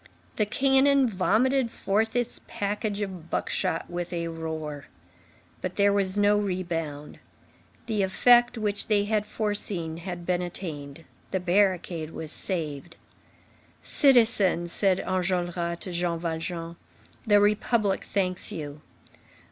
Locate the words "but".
5.61-5.75